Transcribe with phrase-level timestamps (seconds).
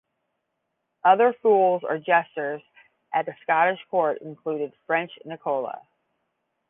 [1.03, 2.63] Other fools or jesters
[3.13, 5.79] at the Scottish court included French Nicola.